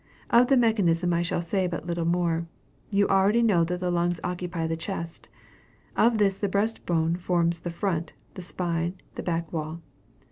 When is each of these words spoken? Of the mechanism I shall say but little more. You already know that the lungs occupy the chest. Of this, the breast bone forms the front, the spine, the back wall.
Of 0.31 0.47
the 0.47 0.57
mechanism 0.57 1.13
I 1.13 1.21
shall 1.21 1.43
say 1.43 1.67
but 1.67 1.85
little 1.85 2.05
more. 2.07 2.47
You 2.89 3.07
already 3.07 3.43
know 3.43 3.63
that 3.65 3.79
the 3.79 3.91
lungs 3.91 4.19
occupy 4.23 4.65
the 4.65 4.75
chest. 4.75 5.29
Of 5.95 6.17
this, 6.17 6.39
the 6.39 6.49
breast 6.49 6.87
bone 6.87 7.15
forms 7.17 7.59
the 7.59 7.69
front, 7.69 8.13
the 8.33 8.41
spine, 8.41 8.95
the 9.13 9.21
back 9.21 9.53
wall. 9.53 9.83